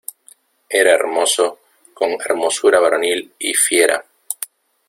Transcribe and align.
era 0.79 0.93
hermoso, 0.95 1.59
con 1.93 2.13
hermosura 2.19 2.79
varonil 2.79 3.33
y 3.37 3.53
fiera. 3.53 4.03